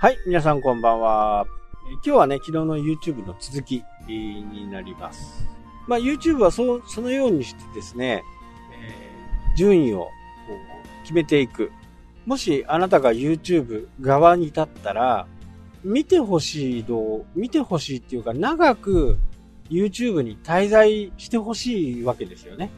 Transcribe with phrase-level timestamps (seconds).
[0.00, 1.44] はい、皆さんこんばんは。
[1.90, 5.44] 今日はね、昨日の YouTube の続きになります。
[5.88, 8.22] まあ、YouTube はそそのようにしてですね、
[8.80, 10.06] えー、順位を
[11.02, 11.72] 決めていく。
[12.26, 15.26] もしあなたが YouTube 側に立ったら、
[15.82, 19.18] 見てほしい動、見てほしいっていうか、長く
[19.68, 22.70] YouTube に滞在してほしいわけですよね。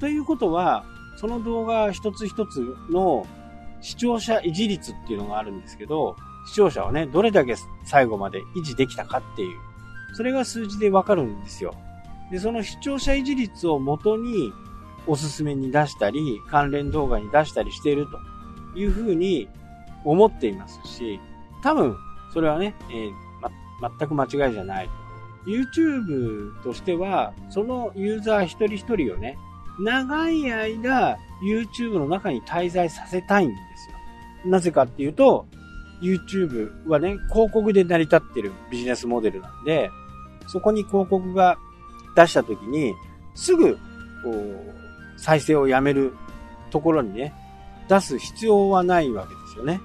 [0.00, 0.86] ということは、
[1.18, 3.26] その動画一つ一つの
[3.82, 9.58] 視聴者維持率っていうのがあるんですけど、視聴者はね、どれだけ最後まで維持できたかっていう、
[10.14, 11.74] それが数字でわかるんですよ。
[12.30, 14.52] で、その視聴者維持率をもとに、
[15.06, 19.48] おすすめに出したり、関連動画に出したりしているというふうに
[20.04, 21.20] 思っていますし、
[21.62, 21.96] 多分、
[22.32, 23.12] それはね、えー、
[23.80, 24.90] ま、全く間違いじゃない。
[25.44, 29.36] YouTube としては、そのユーザー一人一人をね、
[29.80, 34.50] 長い間 YouTube の中に滞在させたいんですよ。
[34.50, 35.46] なぜかっていうと、
[36.02, 39.90] YouTube はね、広告で成り立ってるビジネスモデルなんで、
[40.48, 41.56] そこに広告が
[42.16, 42.94] 出した時に、
[43.34, 43.76] すぐ、
[44.22, 44.72] こう、
[45.16, 46.12] 再生をやめる
[46.70, 47.32] ところにね、
[47.88, 49.80] 出す必要はないわけですよね。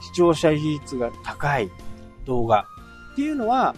[0.00, 1.68] 視聴者比率が高い
[2.24, 2.66] 動画
[3.12, 3.74] っていうのは、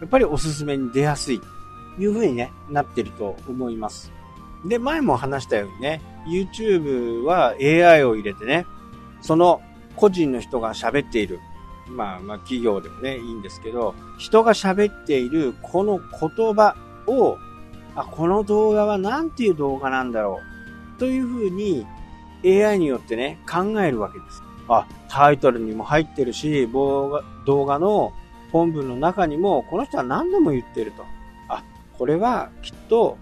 [0.00, 4.12] やっぱりおすすめに出やすいという風にね、なってると思います。
[4.66, 8.66] で、前も話したようにね、YouTube は AI を入れてね、
[9.20, 9.60] その
[9.98, 11.40] 個人の人が喋っている、
[11.88, 17.36] まあまあ企業でもね、いいんですけど、人が喋っているこの言葉を、
[17.94, 20.40] あ、この動画は何ていう動画なんだろ
[20.96, 20.98] う。
[20.98, 21.86] というふうに
[22.44, 24.42] AI によってね、考えるわけです。
[24.68, 27.22] あ、タイトルにも入ってるし、動
[27.66, 28.12] 画の
[28.52, 31.04] 本文の中にも、この人は何度も言ってると。
[31.48, 31.64] あ、
[31.96, 33.16] これはきっと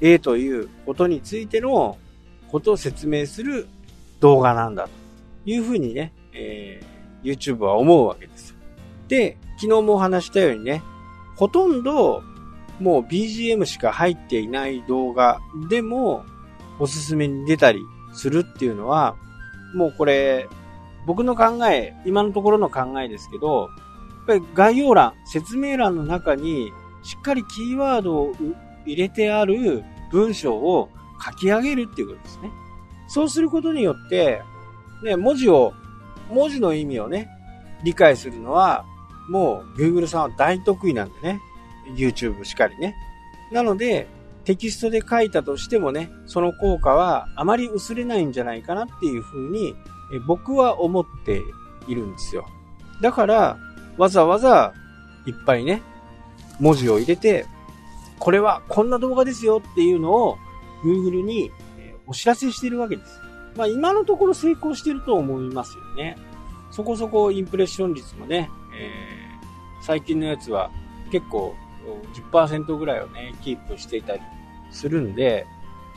[0.00, 1.98] A ということについての
[2.50, 3.66] ことを説明する
[4.20, 4.90] 動画なんだと
[5.46, 8.56] いうふうにね、えー、YouTube は思うわけです。
[9.08, 10.82] で、昨日もお話したようにね、
[11.36, 12.22] ほとんど
[12.80, 16.24] もう BGM しか入っていない動画でも
[16.78, 17.80] おすすめに出たり
[18.12, 19.16] するっていうのは、
[19.74, 20.48] もうこれ、
[21.06, 26.72] 僕の考え、今のところの考えですけど、やっぱり概要欄、説明欄の中に
[27.02, 28.32] しっかりキーワードを
[28.86, 30.88] 入れてある文章を
[31.24, 32.50] 書き上げるっていうことですね。
[33.06, 34.42] そうすることによって、
[35.04, 35.74] ね、文字を、
[36.30, 37.28] 文字の意味をね、
[37.84, 38.84] 理解するのは、
[39.28, 41.40] もう Google さんは大得意なんでね。
[41.96, 42.96] YouTube しかりね。
[43.52, 44.08] なので、
[44.44, 49.74] テキストで書いたとしてもね、その効果はあまり薄れないんじゃないかなっていうふうに、
[50.26, 51.42] 僕は思って
[51.88, 52.46] いるんですよ。
[53.00, 53.58] だから、
[53.96, 54.72] わざわざ
[55.26, 55.82] いっぱいね、
[56.60, 57.46] 文字を入れて、
[58.18, 60.38] これはこんな動画ですよっていうのを
[60.84, 61.50] Google に
[62.06, 63.20] お知らせしてるわけです。
[63.56, 66.16] まあ今のところ成功してると思いますよね。
[66.70, 70.70] そこそこインプレッション率もね、えー、最近のやつは
[71.10, 71.54] 結構
[72.32, 74.22] 10%ぐらいをね、キープしていたり
[74.70, 75.46] するんで、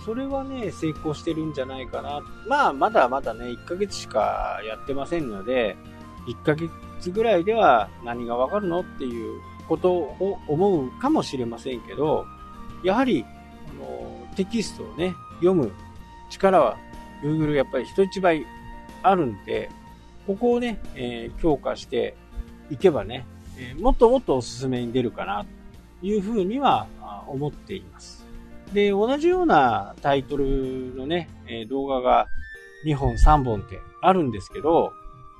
[0.05, 2.21] それはね、成功してるんじゃないかな。
[2.47, 5.75] まあ、まだまだね、1ヶ月しかやってませんので、
[6.27, 12.25] 1ヶ月ぐらいでは何がわかるのっていうことを思うかもしれませんけど、
[12.83, 13.25] やはり、
[13.69, 15.71] あのテキストをね、読む
[16.29, 16.77] 力は
[17.23, 18.45] Google やっぱり人一倍
[19.03, 19.69] あるんで、
[20.25, 22.15] ここをね、えー、強化して
[22.69, 23.25] いけばね、
[23.57, 25.45] えー、もっともっとおすすめに出るかな、
[26.01, 26.87] というふうには
[27.27, 28.25] 思っています。
[28.73, 32.27] で、同じようなタイトルのね、えー、動画が
[32.85, 34.91] 2本3本ってあるんですけど、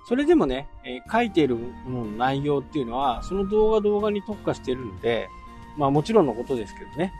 [0.08, 5.28] それでもね、えー、書いているものの内容っていうのは、その動画動画に特化してるんで、
[5.78, 7.14] まあもちろんのことですけどね、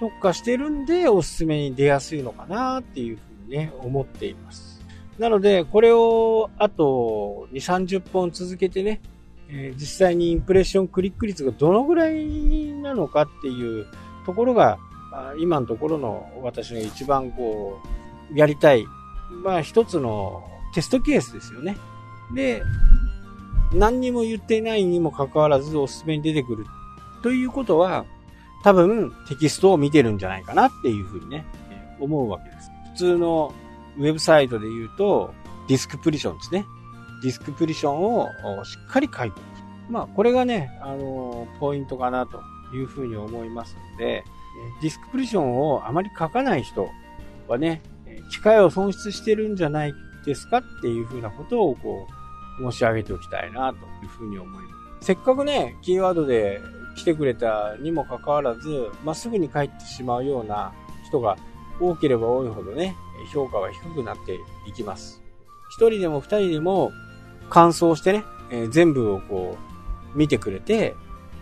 [0.00, 4.80] 特化してるんでおすすめに出やすいのかなっていうにね、思っています。
[5.18, 9.00] なので、これをあと2、30本続けてね、
[9.48, 13.86] えー、実際にインプレッションクリック率がどのぐらいなのかっていう
[14.24, 14.78] ところが、
[15.38, 17.80] 今のところの私が一番こ
[18.32, 18.84] う、やりたい、
[19.44, 21.76] まあ一つのテストケースですよね。
[22.34, 22.62] で、
[23.74, 26.64] 何にも言っていないにもかかわらずおすすめに出てくる
[27.22, 28.04] ということは、
[28.62, 31.44] 多分テキストを見てるんじゃないかなっていうふうにね、
[31.98, 32.70] 思うわけです。
[33.00, 33.54] 普通の
[33.96, 35.32] ウェブサイトで言うと、
[35.68, 36.66] ディスクプリションですね。
[37.22, 38.28] ディスクプリションを
[38.62, 39.40] しっかり書いて
[39.88, 39.90] おく。
[39.90, 42.42] まあ、これがね、あの、ポイントかなと
[42.74, 44.22] いうふうに思いますので、
[44.82, 46.90] ディスクプリションをあまり書かない人
[47.48, 47.80] はね、
[48.30, 49.94] 機械を損失してるんじゃない
[50.26, 52.06] ですかっていうふうなことをこ
[52.60, 54.68] う、申し上げておきたいなというふうに思いま
[55.00, 55.06] す。
[55.06, 56.60] せっかくね、キーワードで
[56.96, 60.74] 来てくれたにもかかわらず、まっすぐに帰ってしまうような
[61.08, 61.38] 人が
[61.80, 62.96] 多ければ多いほどね、
[63.32, 65.22] 評価は低くなっていきます。
[65.70, 66.92] 一人でも二人でも
[67.48, 69.56] 完走してね、えー、全部をこ
[70.14, 70.94] う、見てくれて、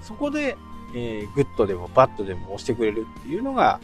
[0.02, 0.56] そこで、
[0.94, 3.80] えー、グッドでもバッドでも押してくれるっていうのが、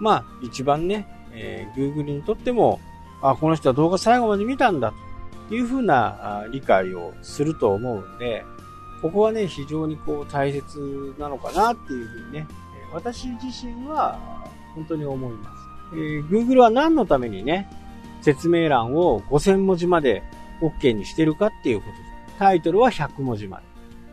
[0.00, 2.80] まあ、一番ね、えー、Google にとっても、
[3.22, 4.92] あ、この人は動画最後まで見たんだ、
[5.48, 8.44] というふうな理解をすると思うんで、
[9.02, 12.46] ここはね、非常にこう大切なのかなっていうふうにね、
[12.92, 14.18] 私自身は
[14.74, 15.61] 本当に思います。
[15.92, 17.68] えー、Google は何のためにね、
[18.20, 20.22] 説明欄を5000文字まで
[20.60, 22.38] OK にしてるかっていうことです。
[22.38, 23.64] タイトルは100文字まで。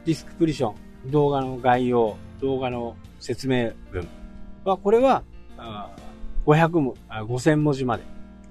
[0.06, 0.74] ディスクプリショ
[1.08, 4.08] ン、動画の概要、動画の説明文
[4.64, 5.24] は、これは、
[6.46, 8.04] 500も、5000文字まで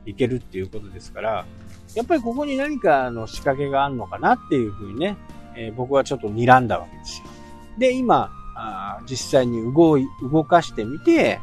[0.06, 1.46] いけるっていうことですから、
[1.94, 5.16] やっぱりここに何かの仕掛けがあるのかなっていうふうにね、
[5.56, 7.26] えー、僕はちょっと睨んだわけですよ。
[7.78, 11.40] で、今、あ実際に動い、動かしてみて、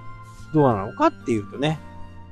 [0.54, 1.80] どうなのかっていうとね、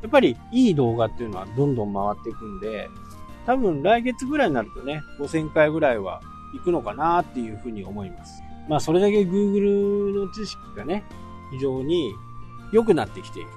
[0.01, 2.89] やっぱりいい動画っていうのはどんどん回っていくんで、
[3.45, 6.21] 多分来月ぐらいになるとね、5000回ぐらいは
[6.53, 8.41] 行くのかなっていうふうに思います。
[8.69, 11.03] まあそれだけ Google の知識がね、
[11.51, 12.13] 非常に
[12.71, 13.49] 良くなってきている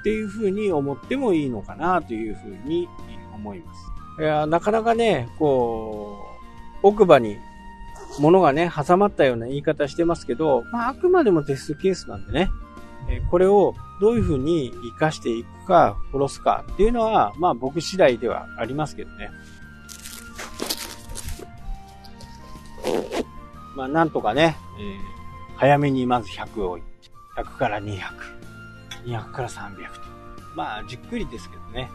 [0.00, 2.88] っていうふうに思ってもいいのかなというふうに
[3.34, 3.80] 思います。
[4.20, 6.18] いや、なかなかね、こ
[6.82, 7.36] う、奥歯に
[8.18, 12.50] 物がね、挟まったような言い方してますけど、まあ、あくまでもテストケースなんでね、
[13.08, 19.30] えこれをどういうふうに活かしていくか、殺すかっていうのは、まあ僕次第ではありますけどね。
[23.76, 26.78] まあなんとかね、えー、早めにまず100を、
[27.36, 27.98] 100から200、
[29.04, 30.00] 200から300と。
[30.54, 31.90] まあじっくりですけどね、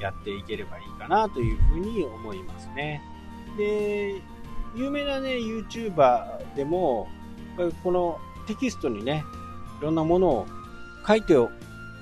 [0.00, 3.02] やっていければいいかなというふうに思いますね。
[3.56, 4.22] で、
[4.74, 7.08] 有名なね、YouTuber でも、
[7.82, 9.24] このテキストにね、
[9.80, 10.46] いろんなものを
[11.06, 11.34] 書いて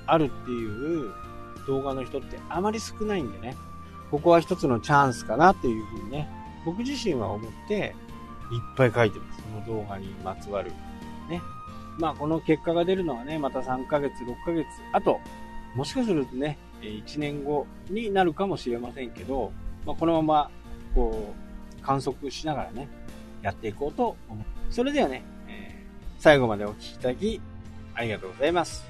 [0.05, 1.11] あるっていう
[1.67, 3.55] 動画の人ってあまり少ないんでね、
[4.11, 6.29] ここは一つのチャンスかなっていうふうにね、
[6.65, 7.95] 僕自身は思って
[8.51, 9.41] いっぱい書いてます。
[9.43, 10.71] この動画にまつわる。
[11.29, 11.41] ね。
[11.97, 15.19] まあこの結果が出るのはね、また3ヶ月、6ヶ月、あと、
[15.75, 19.51] もしかするとね、1年後になるかもしれませんけど、
[19.85, 20.51] まあ、このまま、
[20.95, 21.33] こ
[21.79, 22.87] う、観測しながらね、
[23.41, 24.45] やっていこうと思う。
[24.69, 27.41] それではね、えー、最後までお聴きいただき、
[27.97, 28.85] ありがとうございます。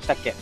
[0.00, 0.34] したっけ？